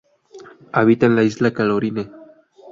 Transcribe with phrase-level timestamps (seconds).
[0.71, 2.09] Habita en la Isla Caroline.